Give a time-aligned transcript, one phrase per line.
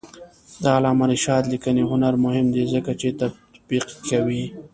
[0.61, 4.43] د علامه رشاد لیکنی هنر مهم دی ځکه چې تطبیق کوي.